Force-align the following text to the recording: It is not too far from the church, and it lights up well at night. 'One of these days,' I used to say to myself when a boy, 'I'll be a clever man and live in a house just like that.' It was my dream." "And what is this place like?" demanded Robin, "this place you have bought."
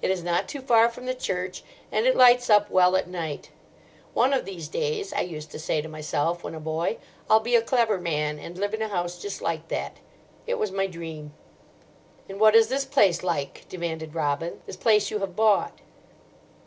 It 0.00 0.10
is 0.10 0.24
not 0.24 0.48
too 0.48 0.62
far 0.62 0.88
from 0.88 1.04
the 1.04 1.14
church, 1.14 1.62
and 1.92 2.06
it 2.06 2.16
lights 2.16 2.48
up 2.48 2.70
well 2.70 2.96
at 2.96 3.06
night. 3.06 3.50
'One 4.14 4.32
of 4.32 4.46
these 4.46 4.68
days,' 4.68 5.12
I 5.12 5.20
used 5.20 5.50
to 5.50 5.58
say 5.58 5.82
to 5.82 5.86
myself 5.86 6.42
when 6.42 6.54
a 6.54 6.60
boy, 6.60 6.96
'I'll 7.28 7.40
be 7.40 7.54
a 7.56 7.60
clever 7.60 8.00
man 8.00 8.38
and 8.38 8.56
live 8.56 8.72
in 8.72 8.80
a 8.80 8.88
house 8.88 9.20
just 9.20 9.42
like 9.42 9.68
that.' 9.68 9.98
It 10.46 10.54
was 10.54 10.72
my 10.72 10.86
dream." 10.86 11.34
"And 12.26 12.40
what 12.40 12.54
is 12.54 12.68
this 12.68 12.86
place 12.86 13.22
like?" 13.22 13.66
demanded 13.68 14.14
Robin, 14.14 14.62
"this 14.64 14.76
place 14.76 15.10
you 15.10 15.18
have 15.18 15.36
bought." 15.36 15.78